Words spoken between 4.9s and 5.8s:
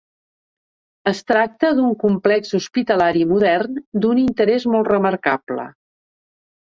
remarcable.